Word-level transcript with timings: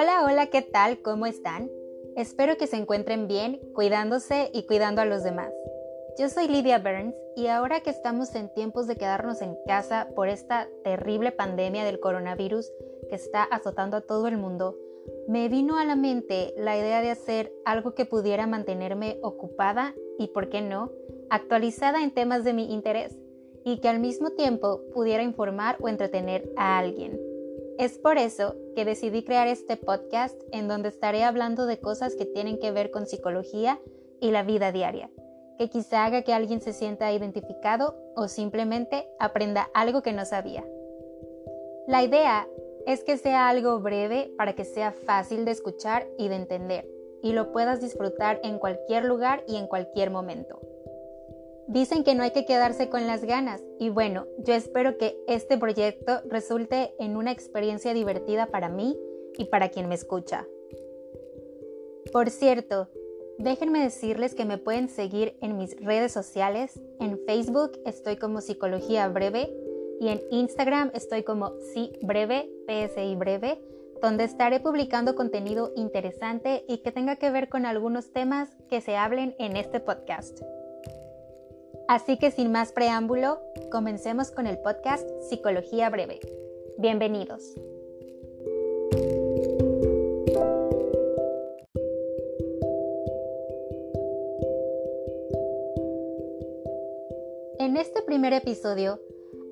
Hola, 0.00 0.24
hola, 0.24 0.46
¿qué 0.46 0.62
tal? 0.62 1.02
¿Cómo 1.02 1.26
están? 1.26 1.68
Espero 2.14 2.56
que 2.56 2.68
se 2.68 2.76
encuentren 2.76 3.26
bien, 3.26 3.58
cuidándose 3.74 4.48
y 4.54 4.62
cuidando 4.62 5.00
a 5.00 5.04
los 5.04 5.24
demás. 5.24 5.52
Yo 6.16 6.28
soy 6.28 6.46
Lydia 6.46 6.78
Burns 6.78 7.16
y 7.34 7.48
ahora 7.48 7.80
que 7.80 7.90
estamos 7.90 8.32
en 8.36 8.54
tiempos 8.54 8.86
de 8.86 8.94
quedarnos 8.94 9.42
en 9.42 9.56
casa 9.66 10.06
por 10.14 10.28
esta 10.28 10.68
terrible 10.84 11.32
pandemia 11.32 11.84
del 11.84 11.98
coronavirus 11.98 12.70
que 13.10 13.16
está 13.16 13.42
azotando 13.42 13.96
a 13.96 14.02
todo 14.02 14.28
el 14.28 14.36
mundo, 14.36 14.76
me 15.26 15.48
vino 15.48 15.78
a 15.78 15.84
la 15.84 15.96
mente 15.96 16.54
la 16.56 16.78
idea 16.78 17.00
de 17.00 17.10
hacer 17.10 17.52
algo 17.64 17.96
que 17.96 18.04
pudiera 18.04 18.46
mantenerme 18.46 19.18
ocupada 19.20 19.96
y, 20.16 20.28
por 20.28 20.48
qué 20.48 20.60
no, 20.60 20.92
actualizada 21.28 22.04
en 22.04 22.14
temas 22.14 22.44
de 22.44 22.52
mi 22.52 22.72
interés 22.72 23.16
y 23.64 23.80
que 23.80 23.88
al 23.88 23.98
mismo 23.98 24.30
tiempo 24.30 24.80
pudiera 24.94 25.24
informar 25.24 25.76
o 25.80 25.88
entretener 25.88 26.48
a 26.56 26.78
alguien. 26.78 27.27
Es 27.78 27.96
por 27.96 28.18
eso 28.18 28.56
que 28.74 28.84
decidí 28.84 29.22
crear 29.22 29.46
este 29.46 29.76
podcast 29.76 30.34
en 30.50 30.66
donde 30.66 30.88
estaré 30.88 31.22
hablando 31.22 31.64
de 31.64 31.78
cosas 31.78 32.16
que 32.16 32.26
tienen 32.26 32.58
que 32.58 32.72
ver 32.72 32.90
con 32.90 33.06
psicología 33.06 33.80
y 34.20 34.32
la 34.32 34.42
vida 34.42 34.72
diaria, 34.72 35.10
que 35.58 35.70
quizá 35.70 36.04
haga 36.04 36.22
que 36.22 36.32
alguien 36.32 36.60
se 36.60 36.72
sienta 36.72 37.12
identificado 37.12 37.96
o 38.16 38.26
simplemente 38.26 39.06
aprenda 39.20 39.70
algo 39.74 40.02
que 40.02 40.12
no 40.12 40.24
sabía. 40.24 40.64
La 41.86 42.02
idea 42.02 42.48
es 42.84 43.04
que 43.04 43.16
sea 43.16 43.48
algo 43.48 43.78
breve 43.78 44.34
para 44.36 44.54
que 44.54 44.64
sea 44.64 44.90
fácil 44.90 45.44
de 45.44 45.52
escuchar 45.52 46.08
y 46.18 46.26
de 46.26 46.34
entender, 46.34 46.84
y 47.22 47.32
lo 47.32 47.52
puedas 47.52 47.80
disfrutar 47.80 48.40
en 48.42 48.58
cualquier 48.58 49.04
lugar 49.04 49.44
y 49.46 49.54
en 49.54 49.68
cualquier 49.68 50.10
momento. 50.10 50.60
Dicen 51.68 52.02
que 52.02 52.14
no 52.14 52.22
hay 52.22 52.30
que 52.30 52.46
quedarse 52.46 52.88
con 52.88 53.06
las 53.06 53.24
ganas 53.26 53.62
y 53.78 53.90
bueno, 53.90 54.26
yo 54.38 54.54
espero 54.54 54.96
que 54.96 55.22
este 55.28 55.58
proyecto 55.58 56.22
resulte 56.26 56.94
en 56.98 57.14
una 57.14 57.30
experiencia 57.30 57.92
divertida 57.92 58.46
para 58.46 58.70
mí 58.70 58.98
y 59.36 59.44
para 59.44 59.68
quien 59.68 59.86
me 59.86 59.94
escucha. 59.94 60.46
Por 62.10 62.30
cierto, 62.30 62.88
déjenme 63.36 63.82
decirles 63.82 64.34
que 64.34 64.46
me 64.46 64.56
pueden 64.56 64.88
seguir 64.88 65.36
en 65.42 65.58
mis 65.58 65.76
redes 65.76 66.10
sociales. 66.10 66.80
En 67.00 67.20
Facebook 67.26 67.72
estoy 67.84 68.16
como 68.16 68.40
Psicología 68.40 69.06
Breve 69.08 69.54
y 70.00 70.08
en 70.08 70.22
Instagram 70.30 70.90
estoy 70.94 71.22
como 71.22 71.52
Sí 71.74 71.92
Breve, 72.00 72.48
PSI 72.66 73.14
Breve, 73.14 73.60
donde 74.00 74.24
estaré 74.24 74.60
publicando 74.60 75.14
contenido 75.14 75.72
interesante 75.76 76.64
y 76.66 76.78
que 76.78 76.92
tenga 76.92 77.16
que 77.16 77.30
ver 77.30 77.50
con 77.50 77.66
algunos 77.66 78.10
temas 78.10 78.48
que 78.70 78.80
se 78.80 78.96
hablen 78.96 79.36
en 79.38 79.58
este 79.58 79.80
podcast. 79.80 80.40
Así 81.88 82.18
que 82.18 82.30
sin 82.30 82.52
más 82.52 82.72
preámbulo, 82.72 83.40
comencemos 83.70 84.30
con 84.30 84.46
el 84.46 84.58
podcast 84.58 85.08
Psicología 85.22 85.88
Breve. 85.88 86.20
Bienvenidos. 86.76 87.54
En 97.58 97.78
este 97.78 98.02
primer 98.02 98.34
episodio 98.34 99.00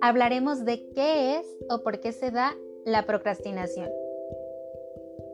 hablaremos 0.03 0.67
de 0.67 0.91
qué 0.91 1.39
es 1.39 1.47
o 1.71 1.83
por 1.83 2.01
qué 2.01 2.13
se 2.13 2.31
da 2.31 2.55
la 2.85 3.07
procrastinación. 3.07 3.89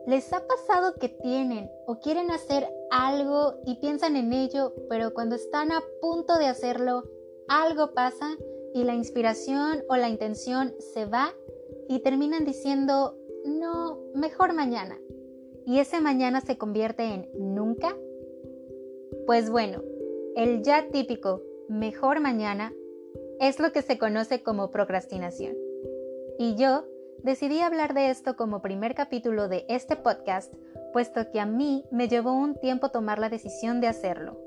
¿Les 0.07 0.31
ha 0.31 0.47
pasado 0.47 0.93
que 0.95 1.09
tienen 1.09 1.69
o 1.85 1.99
quieren 1.99 2.31
hacer 2.31 2.65
algo 2.93 3.55
y 3.65 3.75
piensan 3.77 4.15
en 4.15 4.31
ello, 4.33 4.71
pero 4.87 5.15
cuando 5.15 5.35
están 5.35 5.71
a 5.71 5.81
punto 5.99 6.37
de 6.37 6.45
hacerlo, 6.45 7.03
algo 7.47 7.93
pasa 7.95 8.37
y 8.75 8.83
la 8.83 8.93
inspiración 8.93 9.83
o 9.89 9.95
la 9.95 10.09
intención 10.09 10.75
se 10.77 11.05
va 11.05 11.33
y 11.89 11.99
terminan 11.99 12.45
diciendo, 12.45 13.17
no, 13.45 13.99
mejor 14.13 14.53
mañana. 14.53 14.99
Y 15.65 15.79
ese 15.79 16.01
mañana 16.01 16.41
se 16.41 16.57
convierte 16.57 17.03
en 17.03 17.29
nunca. 17.35 17.97
Pues 19.25 19.49
bueno, 19.49 19.81
el 20.35 20.61
ya 20.61 20.89
típico 20.89 21.41
mejor 21.67 22.19
mañana 22.19 22.73
es 23.39 23.59
lo 23.59 23.71
que 23.71 23.81
se 23.81 23.97
conoce 23.97 24.43
como 24.43 24.69
procrastinación. 24.69 25.55
Y 26.37 26.55
yo 26.55 26.85
decidí 27.23 27.59
hablar 27.61 27.95
de 27.95 28.11
esto 28.11 28.35
como 28.35 28.61
primer 28.61 28.93
capítulo 28.93 29.47
de 29.47 29.65
este 29.67 29.95
podcast 29.95 30.53
puesto 30.93 31.29
que 31.31 31.41
a 31.41 31.45
mí 31.45 31.83
me 31.91 32.07
llevó 32.07 32.31
un 32.31 32.55
tiempo 32.55 32.89
tomar 32.89 33.19
la 33.19 33.29
decisión 33.29 33.81
de 33.81 33.87
hacerlo. 33.87 34.37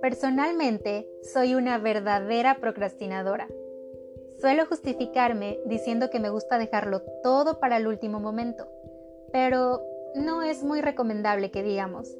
Personalmente, 0.00 1.10
soy 1.22 1.54
una 1.54 1.78
verdadera 1.78 2.58
procrastinadora. 2.60 3.48
Suelo 4.40 4.66
justificarme 4.66 5.58
diciendo 5.66 6.10
que 6.10 6.20
me 6.20 6.30
gusta 6.30 6.58
dejarlo 6.58 7.00
todo 7.22 7.58
para 7.58 7.78
el 7.78 7.86
último 7.86 8.20
momento, 8.20 8.68
pero 9.32 9.82
no 10.14 10.42
es 10.42 10.62
muy 10.62 10.80
recomendable 10.82 11.50
que 11.50 11.62
digamos. 11.62 12.14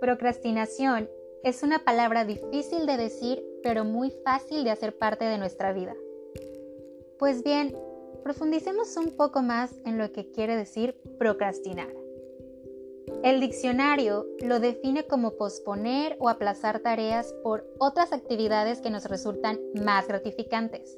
Procrastinación 0.00 1.10
es 1.42 1.62
una 1.62 1.80
palabra 1.80 2.24
difícil 2.24 2.86
de 2.86 2.96
decir, 2.96 3.44
pero 3.62 3.84
muy 3.84 4.10
fácil 4.24 4.64
de 4.64 4.70
hacer 4.70 4.96
parte 4.96 5.24
de 5.24 5.38
nuestra 5.38 5.72
vida. 5.72 5.94
Pues 7.18 7.42
bien, 7.42 7.76
profundicemos 8.22 8.96
un 8.96 9.16
poco 9.16 9.42
más 9.42 9.72
en 9.84 9.98
lo 9.98 10.12
que 10.12 10.30
quiere 10.30 10.56
decir 10.56 10.96
procrastinar. 11.18 11.88
El 13.22 13.40
diccionario 13.40 14.26
lo 14.40 14.60
define 14.60 15.06
como 15.06 15.36
posponer 15.36 16.16
o 16.20 16.28
aplazar 16.28 16.80
tareas 16.80 17.34
por 17.42 17.66
otras 17.78 18.12
actividades 18.12 18.80
que 18.80 18.90
nos 18.90 19.04
resultan 19.04 19.58
más 19.84 20.08
gratificantes. 20.08 20.96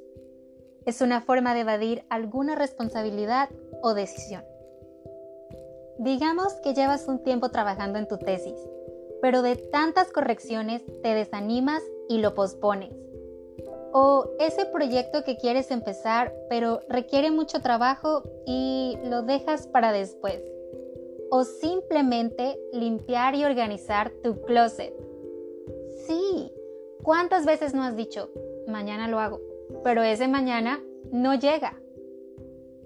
Es 0.86 1.00
una 1.00 1.20
forma 1.20 1.54
de 1.54 1.60
evadir 1.60 2.04
alguna 2.10 2.54
responsabilidad 2.54 3.48
o 3.82 3.94
decisión. 3.94 4.44
Digamos 5.98 6.54
que 6.62 6.74
llevas 6.74 7.08
un 7.08 7.22
tiempo 7.22 7.50
trabajando 7.50 7.98
en 7.98 8.08
tu 8.08 8.18
tesis, 8.18 8.58
pero 9.20 9.42
de 9.42 9.56
tantas 9.56 10.12
correcciones 10.12 10.82
te 11.02 11.14
desanimas 11.14 11.82
y 12.08 12.18
lo 12.18 12.34
pospones. 12.34 12.92
O 13.92 14.30
ese 14.38 14.64
proyecto 14.66 15.22
que 15.22 15.36
quieres 15.36 15.70
empezar, 15.70 16.34
pero 16.48 16.80
requiere 16.88 17.30
mucho 17.30 17.60
trabajo 17.60 18.22
y 18.46 18.98
lo 19.04 19.22
dejas 19.22 19.66
para 19.66 19.92
después. 19.92 20.42
O 21.30 21.44
simplemente 21.44 22.58
limpiar 22.72 23.34
y 23.34 23.44
organizar 23.44 24.10
tu 24.22 24.40
closet. 24.42 24.94
Sí, 26.06 26.52
¿cuántas 27.02 27.44
veces 27.44 27.74
no 27.74 27.82
has 27.82 27.96
dicho, 27.96 28.30
mañana 28.66 29.08
lo 29.08 29.20
hago? 29.20 29.40
Pero 29.84 30.02
ese 30.02 30.26
mañana 30.26 30.82
no 31.10 31.34
llega. 31.34 31.78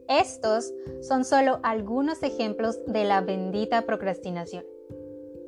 Estos 0.09 0.72
son 1.03 1.25
solo 1.25 1.59
algunos 1.62 2.22
ejemplos 2.22 2.84
de 2.87 3.05
la 3.05 3.21
bendita 3.21 3.83
procrastinación. 3.83 4.65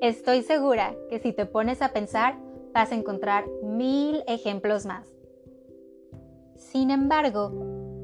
Estoy 0.00 0.42
segura 0.42 0.94
que 1.10 1.18
si 1.18 1.32
te 1.32 1.46
pones 1.46 1.82
a 1.82 1.92
pensar, 1.92 2.38
vas 2.72 2.92
a 2.92 2.94
encontrar 2.94 3.46
mil 3.62 4.22
ejemplos 4.26 4.86
más. 4.86 5.17
Sin 6.58 6.90
embargo, 6.90 7.52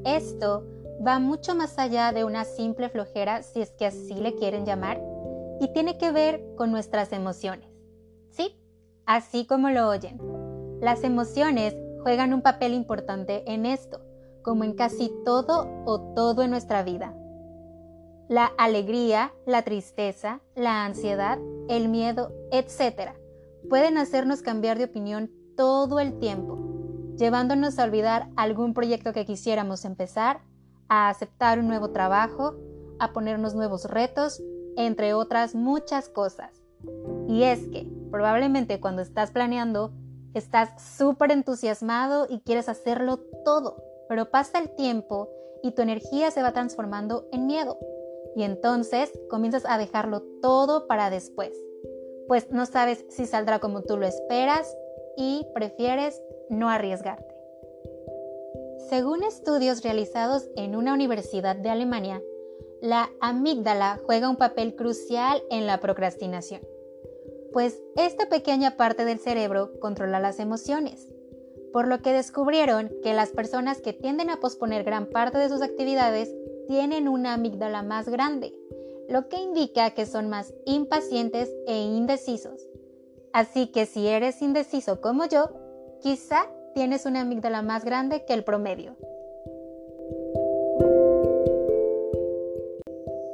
esto 0.05 0.63
va 1.05 1.19
mucho 1.19 1.55
más 1.55 1.77
allá 1.77 2.13
de 2.13 2.23
una 2.23 2.45
simple 2.45 2.87
flojera, 2.87 3.43
si 3.43 3.61
es 3.61 3.71
que 3.71 3.85
así 3.85 4.13
le 4.15 4.33
quieren 4.35 4.65
llamar, 4.65 5.01
y 5.59 5.67
tiene 5.73 5.97
que 5.97 6.11
ver 6.11 6.41
con 6.55 6.71
nuestras 6.71 7.11
emociones. 7.11 7.69
¿Sí? 8.31 8.57
Así 9.05 9.45
como 9.45 9.69
lo 9.69 9.89
oyen. 9.89 10.19
Las 10.79 11.03
emociones 11.03 11.75
juegan 12.01 12.33
un 12.33 12.41
papel 12.41 12.73
importante 12.73 13.43
en 13.51 13.65
esto, 13.65 13.99
como 14.41 14.63
en 14.63 14.73
casi 14.73 15.11
todo 15.25 15.67
o 15.85 16.13
todo 16.15 16.41
en 16.41 16.51
nuestra 16.51 16.81
vida. 16.83 17.13
La 18.29 18.45
alegría, 18.57 19.33
la 19.45 19.63
tristeza, 19.63 20.39
la 20.55 20.85
ansiedad, 20.85 21.39
el 21.67 21.89
miedo, 21.89 22.31
etc. 22.51 23.11
pueden 23.69 23.97
hacernos 23.97 24.41
cambiar 24.41 24.77
de 24.77 24.85
opinión 24.85 25.29
todo 25.57 25.99
el 25.99 26.19
tiempo 26.19 26.74
llevándonos 27.17 27.79
a 27.79 27.83
olvidar 27.83 28.29
algún 28.35 28.73
proyecto 28.73 29.13
que 29.13 29.25
quisiéramos 29.25 29.85
empezar, 29.85 30.41
a 30.87 31.09
aceptar 31.09 31.59
un 31.59 31.67
nuevo 31.67 31.91
trabajo, 31.91 32.55
a 32.99 33.13
ponernos 33.13 33.55
nuevos 33.55 33.85
retos, 33.85 34.41
entre 34.77 35.13
otras 35.13 35.55
muchas 35.55 36.09
cosas. 36.09 36.61
Y 37.27 37.43
es 37.43 37.67
que 37.69 37.87
probablemente 38.11 38.79
cuando 38.79 39.01
estás 39.01 39.31
planeando, 39.31 39.93
estás 40.33 40.69
súper 40.97 41.31
entusiasmado 41.31 42.27
y 42.29 42.39
quieres 42.41 42.69
hacerlo 42.69 43.19
todo, 43.43 43.77
pero 44.09 44.29
pasa 44.29 44.59
el 44.59 44.75
tiempo 44.75 45.29
y 45.63 45.71
tu 45.71 45.81
energía 45.81 46.29
se 46.31 46.43
va 46.43 46.51
transformando 46.51 47.27
en 47.31 47.47
miedo. 47.47 47.79
Y 48.35 48.43
entonces 48.43 49.11
comienzas 49.29 49.65
a 49.65 49.77
dejarlo 49.77 50.21
todo 50.41 50.87
para 50.87 51.09
después, 51.09 51.53
pues 52.27 52.51
no 52.51 52.65
sabes 52.65 53.05
si 53.09 53.25
saldrá 53.25 53.59
como 53.59 53.81
tú 53.81 53.97
lo 53.97 54.05
esperas 54.05 54.75
y 55.17 55.47
prefieres 55.53 56.21
no 56.49 56.69
arriesgarte. 56.69 57.35
Según 58.89 59.23
estudios 59.23 59.83
realizados 59.83 60.47
en 60.55 60.75
una 60.75 60.93
universidad 60.93 61.55
de 61.55 61.69
Alemania, 61.69 62.21
la 62.81 63.09
amígdala 63.19 63.99
juega 64.05 64.29
un 64.29 64.35
papel 64.35 64.75
crucial 64.75 65.41
en 65.49 65.65
la 65.65 65.79
procrastinación, 65.79 66.61
pues 67.51 67.81
esta 67.95 68.29
pequeña 68.29 68.77
parte 68.77 69.05
del 69.05 69.17
cerebro 69.17 69.79
controla 69.79 70.19
las 70.19 70.39
emociones, 70.39 71.07
por 71.73 71.87
lo 71.87 72.01
que 72.01 72.13
descubrieron 72.13 72.91
que 73.01 73.13
las 73.13 73.29
personas 73.29 73.81
que 73.81 73.93
tienden 73.93 74.29
a 74.29 74.39
posponer 74.39 74.83
gran 74.83 75.07
parte 75.07 75.39
de 75.39 75.49
sus 75.49 75.61
actividades 75.61 76.31
tienen 76.67 77.07
una 77.07 77.33
amígdala 77.33 77.81
más 77.81 78.07
grande, 78.07 78.53
lo 79.09 79.29
que 79.29 79.37
indica 79.37 79.91
que 79.91 80.05
son 80.05 80.29
más 80.29 80.53
impacientes 80.65 81.49
e 81.65 81.81
indecisos. 81.81 82.67
Así 83.33 83.67
que 83.67 83.85
si 83.85 84.07
eres 84.07 84.41
indeciso 84.41 85.01
como 85.01 85.25
yo, 85.25 85.49
quizá 86.05 86.47
tienes 86.75 87.07
una 87.07 87.21
amígdala 87.21 87.63
más 87.63 87.83
grande 87.83 88.25
que 88.25 88.33
el 88.35 88.43
promedio. 88.43 88.95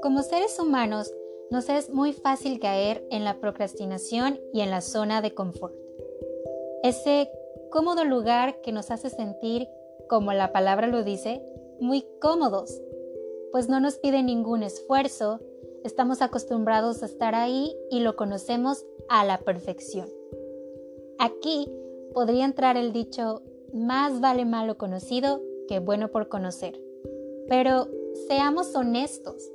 Como 0.01 0.23
seres 0.23 0.57
humanos, 0.57 1.13
nos 1.50 1.68
es 1.68 1.89
muy 1.89 2.13
fácil 2.13 2.62
caer 2.62 3.06
en 3.12 3.25
la 3.25 3.41
procrastinación 3.41 4.39
y 4.53 4.62
en 4.62 4.71
la 4.71 4.79
zona 4.79 5.21
de 5.21 5.33
confort. 5.33 5.75
Ese 6.81 7.29
cómodo 7.71 8.06
lugar 8.06 8.62
que 8.62 8.71
nos 8.71 8.89
hace 8.89 9.09
sentir, 9.09 9.68
como 10.07 10.31
la 10.31 10.53
palabra 10.53 10.88
lo 10.88 11.03
dice, 11.03 11.44
muy 11.81 12.06
cómodos, 12.21 12.81
pues 13.51 13.68
no 13.68 13.81
nos 13.81 13.97
pide 13.97 14.23
ningún 14.23 14.63
esfuerzo, 14.63 15.41
estamos 15.83 16.21
acostumbrados 16.21 17.03
a 17.03 17.07
estar 17.07 17.35
ahí 17.35 17.75
y 17.89 18.00
lo 18.00 18.15
conocemos 18.15 18.85
a 19.09 19.25
la 19.25 19.39
perfección. 19.39 20.07
Aquí 21.19 21.68
podría 22.13 22.46
entrar 22.46 22.78
el 22.78 22.94
dicho, 22.94 23.42
más 23.74 24.19
vale 24.22 24.46
malo 24.46 24.78
conocido 24.78 25.42
que 25.68 25.80
bueno 25.80 26.10
por 26.10 26.30
conocer. 26.30 26.80
Pero 27.48 27.88
seamos 28.28 28.75
honestos, 28.75 29.52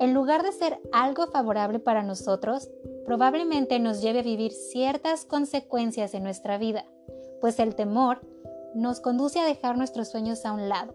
en 0.00 0.14
lugar 0.14 0.42
de 0.42 0.52
ser 0.52 0.80
algo 0.92 1.26
favorable 1.26 1.80
para 1.80 2.02
nosotros, 2.02 2.70
probablemente 3.04 3.78
nos 3.80 4.00
lleve 4.00 4.20
a 4.20 4.22
vivir 4.22 4.52
ciertas 4.52 5.24
consecuencias 5.24 6.14
en 6.14 6.22
nuestra 6.22 6.58
vida, 6.58 6.84
pues 7.40 7.58
el 7.58 7.74
temor 7.74 8.20
nos 8.74 9.00
conduce 9.00 9.40
a 9.40 9.46
dejar 9.46 9.76
nuestros 9.76 10.08
sueños 10.08 10.44
a 10.44 10.52
un 10.52 10.68
lado, 10.68 10.94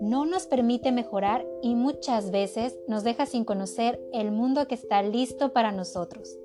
no 0.00 0.24
nos 0.24 0.46
permite 0.46 0.92
mejorar 0.92 1.46
y 1.62 1.74
muchas 1.74 2.30
veces 2.30 2.78
nos 2.88 3.04
deja 3.04 3.26
sin 3.26 3.44
conocer 3.44 4.00
el 4.12 4.30
mundo 4.30 4.66
que 4.66 4.74
está 4.74 5.02
listo 5.02 5.52
para 5.52 5.72
nosotros. 5.72 6.36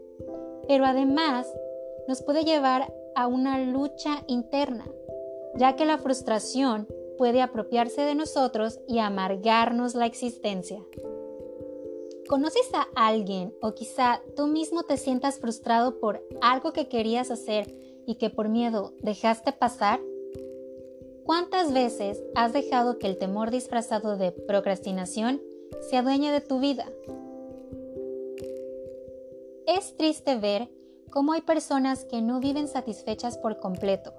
Pero 0.68 0.86
además 0.86 1.48
nos 2.08 2.22
puede 2.22 2.44
llevar 2.44 2.94
a 3.18 3.26
una 3.26 3.60
lucha 3.60 4.24
interna, 4.28 4.86
ya 5.56 5.76
que 5.76 5.86
la 5.86 5.98
frustración 5.98 6.88
puede 7.18 7.42
apropiarse 7.42 8.04
de 8.04 8.14
nosotros 8.14 8.80
y 8.88 9.00
amargarnos 9.00 9.96
la 9.96 10.06
existencia. 10.06 10.86
¿Conoces 12.30 12.72
a 12.76 12.86
alguien 12.96 13.56
o 13.60 13.74
quizá 13.74 14.22
tú 14.36 14.46
mismo 14.46 14.84
te 14.84 14.98
sientas 14.98 15.40
frustrado 15.40 16.00
por 16.00 16.24
algo 16.42 16.74
que 16.74 16.90
querías 16.90 17.32
hacer 17.32 17.74
y 18.06 18.16
que 18.16 18.30
por 18.30 18.50
miedo 18.50 18.94
dejaste 19.02 19.52
pasar? 19.52 20.00
¿Cuántas 21.26 21.74
veces 21.74 22.24
has 22.36 22.54
dejado 22.54 23.00
que 23.00 23.08
el 23.08 23.18
temor 23.18 23.50
disfrazado 23.50 24.16
de 24.18 24.32
procrastinación 24.32 25.42
se 25.90 25.98
adueñe 25.98 26.32
de 26.32 26.42
tu 26.42 26.60
vida? 26.60 26.86
Es 29.66 29.98
triste 29.98 30.36
ver 30.36 30.77
cómo 31.10 31.34
hay 31.34 31.42
personas 31.42 32.06
que 32.06 32.22
no 32.22 32.40
viven 32.40 32.68
satisfechas 32.68 33.38
por 33.38 33.60
completo, 33.60 34.14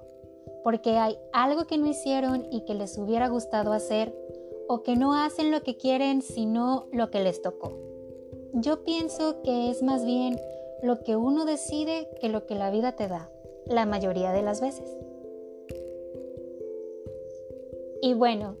porque 0.63 0.97
hay 0.97 1.17
algo 1.33 1.65
que 1.65 1.77
no 1.77 1.87
hicieron 1.87 2.47
y 2.51 2.65
que 2.65 2.73
les 2.73 2.97
hubiera 2.97 3.27
gustado 3.27 3.73
hacer, 3.73 4.15
o 4.67 4.83
que 4.83 4.95
no 4.95 5.15
hacen 5.15 5.51
lo 5.51 5.63
que 5.63 5.77
quieren 5.77 6.21
sino 6.21 6.87
lo 6.91 7.09
que 7.09 7.21
les 7.21 7.41
tocó. 7.41 7.73
Yo 8.53 8.83
pienso 8.83 9.41
que 9.41 9.69
es 9.69 9.81
más 9.81 10.05
bien 10.05 10.39
lo 10.83 11.03
que 11.03 11.15
uno 11.15 11.45
decide 11.45 12.07
que 12.21 12.29
lo 12.29 12.45
que 12.45 12.55
la 12.55 12.71
vida 12.71 12.95
te 12.95 13.07
da, 13.07 13.29
la 13.65 13.85
mayoría 13.85 14.31
de 14.31 14.41
las 14.41 14.61
veces. 14.61 14.95
Y 18.01 18.13
bueno, 18.13 18.55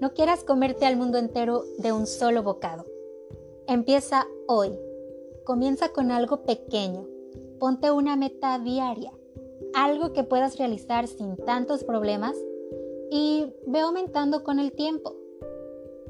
no 0.00 0.14
quieras 0.14 0.44
comerte 0.44 0.86
al 0.86 0.96
mundo 0.96 1.18
entero 1.18 1.64
de 1.78 1.92
un 1.92 2.06
solo 2.06 2.42
bocado. 2.42 2.86
Empieza 3.66 4.26
hoy. 4.46 4.78
Comienza 5.44 5.90
con 5.90 6.10
algo 6.10 6.42
pequeño. 6.44 7.17
Ponte 7.58 7.90
una 7.90 8.14
meta 8.14 8.58
diaria, 8.58 9.12
algo 9.74 10.12
que 10.12 10.22
puedas 10.22 10.58
realizar 10.58 11.08
sin 11.08 11.36
tantos 11.36 11.82
problemas 11.82 12.36
y 13.10 13.52
ve 13.66 13.80
aumentando 13.80 14.44
con 14.44 14.58
el 14.58 14.72
tiempo. 14.72 15.16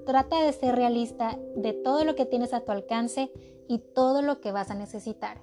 Trata 0.04 0.42
de 0.42 0.52
ser 0.52 0.74
realista 0.74 1.38
de 1.56 1.72
todo 1.72 2.04
lo 2.04 2.14
que 2.14 2.26
tienes 2.26 2.52
a 2.52 2.60
tu 2.60 2.72
alcance 2.72 3.30
y 3.66 3.78
todo 3.78 4.22
lo 4.22 4.40
que 4.40 4.52
vas 4.52 4.70
a 4.70 4.74
necesitar. 4.74 5.40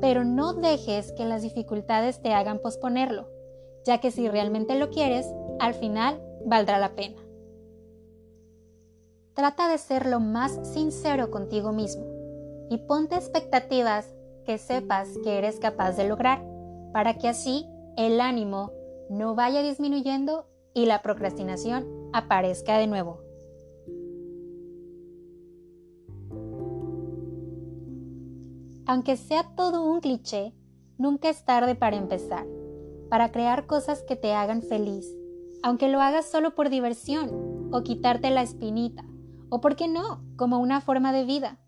Pero 0.00 0.24
no 0.24 0.52
dejes 0.52 1.12
que 1.12 1.24
las 1.24 1.42
dificultades 1.42 2.22
te 2.22 2.32
hagan 2.32 2.60
posponerlo, 2.60 3.28
ya 3.84 3.98
que 3.98 4.10
si 4.10 4.28
realmente 4.28 4.78
lo 4.78 4.90
quieres, 4.90 5.26
al 5.60 5.74
final 5.74 6.20
valdrá 6.44 6.78
la 6.78 6.94
pena. 6.94 7.20
Trata 9.34 9.68
de 9.68 9.78
ser 9.78 10.06
lo 10.06 10.20
más 10.20 10.58
sincero 10.62 11.30
contigo 11.30 11.72
mismo 11.72 12.04
y 12.70 12.78
ponte 12.78 13.16
expectativas 13.16 14.13
que 14.44 14.58
sepas 14.58 15.08
que 15.22 15.38
eres 15.38 15.58
capaz 15.58 15.92
de 15.92 16.08
lograr, 16.08 16.44
para 16.92 17.14
que 17.14 17.28
así 17.28 17.66
el 17.96 18.20
ánimo 18.20 18.72
no 19.10 19.34
vaya 19.34 19.62
disminuyendo 19.62 20.46
y 20.74 20.86
la 20.86 21.02
procrastinación 21.02 21.86
aparezca 22.12 22.78
de 22.78 22.86
nuevo. 22.86 23.20
Aunque 28.86 29.16
sea 29.16 29.54
todo 29.56 29.82
un 29.82 30.00
cliché, 30.00 30.52
nunca 30.98 31.30
es 31.30 31.44
tarde 31.44 31.74
para 31.74 31.96
empezar, 31.96 32.46
para 33.08 33.32
crear 33.32 33.66
cosas 33.66 34.02
que 34.02 34.16
te 34.16 34.34
hagan 34.34 34.62
feliz, 34.62 35.06
aunque 35.62 35.88
lo 35.88 36.00
hagas 36.00 36.26
solo 36.30 36.54
por 36.54 36.68
diversión 36.68 37.70
o 37.72 37.82
quitarte 37.82 38.30
la 38.30 38.42
espinita, 38.42 39.04
o 39.48 39.60
por 39.60 39.76
qué 39.76 39.88
no, 39.88 40.22
como 40.36 40.58
una 40.58 40.80
forma 40.80 41.12
de 41.12 41.24
vida. 41.24 41.58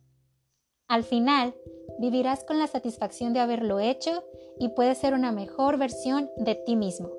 Al 0.88 1.04
final, 1.04 1.54
vivirás 1.98 2.44
con 2.44 2.58
la 2.58 2.66
satisfacción 2.66 3.32
de 3.32 3.40
haberlo 3.40 3.80
hecho 3.80 4.24
y 4.58 4.68
puedes 4.68 4.98
ser 4.98 5.14
una 5.14 5.32
mejor 5.32 5.78
versión 5.78 6.30
de 6.36 6.54
ti 6.54 6.76
mismo. 6.76 7.10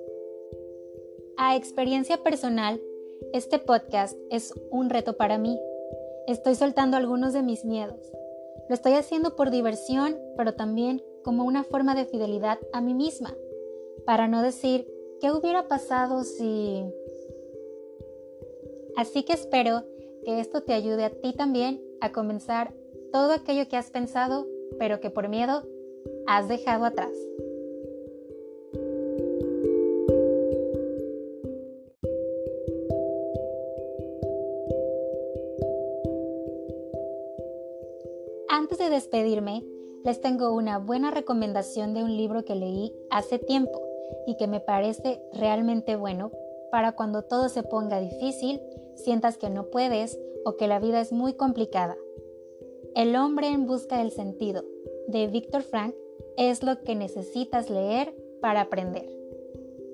A 1.36 1.56
experiencia 1.56 2.22
personal, 2.22 2.80
este 3.32 3.58
podcast 3.58 4.16
es 4.30 4.52
un 4.70 4.90
reto 4.90 5.16
para 5.16 5.38
mí. 5.38 5.58
Estoy 6.26 6.54
soltando 6.54 6.96
algunos 6.96 7.32
de 7.32 7.42
mis 7.42 7.64
miedos 7.64 8.12
lo 8.68 8.74
estoy 8.74 8.92
haciendo 8.92 9.34
por 9.34 9.50
diversión, 9.50 10.18
pero 10.36 10.54
también 10.54 11.02
como 11.24 11.44
una 11.44 11.64
forma 11.64 11.94
de 11.94 12.04
fidelidad 12.04 12.58
a 12.72 12.82
mí 12.82 12.92
misma, 12.92 13.34
para 14.04 14.28
no 14.28 14.42
decir, 14.42 14.86
¿qué 15.20 15.32
hubiera 15.32 15.68
pasado 15.68 16.22
si... 16.22 16.84
Así 18.96 19.22
que 19.22 19.32
espero 19.32 19.84
que 20.22 20.40
esto 20.40 20.62
te 20.62 20.74
ayude 20.74 21.04
a 21.04 21.10
ti 21.10 21.32
también 21.32 21.82
a 22.00 22.12
comenzar 22.12 22.74
todo 23.10 23.32
aquello 23.32 23.68
que 23.68 23.76
has 23.76 23.90
pensado, 23.90 24.46
pero 24.78 25.00
que 25.00 25.10
por 25.10 25.28
miedo 25.28 25.62
has 26.26 26.48
dejado 26.48 26.84
atrás. 26.84 27.12
Antes 38.50 38.78
de 38.78 38.90
despedirme, 38.90 39.64
les 40.04 40.20
tengo 40.20 40.52
una 40.52 40.78
buena 40.78 41.10
recomendación 41.10 41.94
de 41.94 42.02
un 42.02 42.16
libro 42.16 42.44
que 42.44 42.54
leí 42.54 42.94
hace 43.10 43.38
tiempo 43.38 43.80
y 44.26 44.36
que 44.36 44.46
me 44.46 44.60
parece 44.60 45.22
realmente 45.32 45.96
bueno 45.96 46.32
para 46.70 46.92
cuando 46.92 47.22
todo 47.22 47.48
se 47.48 47.62
ponga 47.62 48.00
difícil, 48.00 48.60
sientas 48.94 49.38
que 49.38 49.50
no 49.50 49.70
puedes 49.70 50.18
o 50.44 50.56
que 50.56 50.66
la 50.66 50.80
vida 50.80 51.00
es 51.00 51.12
muy 51.12 51.34
complicada. 51.34 51.96
El 52.98 53.14
hombre 53.14 53.46
en 53.46 53.68
busca 53.68 53.98
del 53.98 54.10
sentido, 54.10 54.64
de 55.06 55.28
Víctor 55.28 55.62
Frank, 55.62 55.94
es 56.36 56.64
lo 56.64 56.82
que 56.82 56.96
necesitas 56.96 57.70
leer 57.70 58.12
para 58.40 58.62
aprender. 58.62 59.08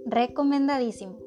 Recomendadísimo. 0.07 1.19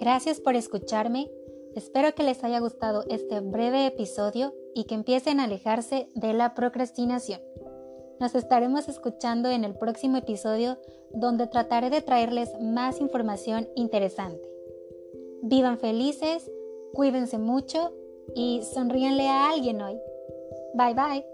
Gracias 0.00 0.40
por 0.40 0.56
escucharme. 0.56 1.30
Espero 1.74 2.14
que 2.14 2.22
les 2.22 2.42
haya 2.44 2.58
gustado 2.58 3.04
este 3.10 3.40
breve 3.40 3.84
episodio 3.84 4.54
y 4.74 4.84
que 4.84 4.94
empiecen 4.94 5.38
a 5.38 5.44
alejarse 5.44 6.08
de 6.14 6.32
la 6.32 6.54
procrastinación. 6.54 7.42
Nos 8.20 8.34
estaremos 8.34 8.88
escuchando 8.88 9.50
en 9.50 9.64
el 9.64 9.74
próximo 9.74 10.16
episodio 10.16 10.78
donde 11.12 11.46
trataré 11.46 11.90
de 11.90 12.00
traerles 12.00 12.48
más 12.58 13.02
información 13.02 13.68
interesante. 13.76 14.51
Vivan 15.42 15.78
felices, 15.78 16.48
cuídense 16.94 17.38
mucho 17.38 17.92
y 18.34 18.62
sonríenle 18.62 19.28
a 19.28 19.50
alguien 19.50 19.82
hoy. 19.82 19.98
Bye 20.74 20.94
bye. 20.94 21.31